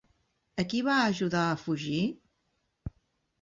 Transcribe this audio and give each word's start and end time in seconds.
A 0.63 0.63
qui 0.71 0.79
va 0.87 0.95
ajudar 1.09 1.43
a 1.49 1.59
fugir? 1.65 2.01